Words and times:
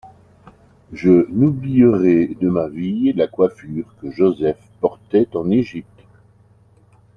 Je 0.93 1.27
n'oublierai 1.29 2.35
de 2.41 2.49
ma 2.49 2.67
vie 2.69 3.13
la 3.13 3.27
coiffure 3.27 3.85
que 4.01 4.09
Joseph 4.09 4.57
portait 4.79 5.29
en 5.35 5.51
Égypte. 5.51 6.01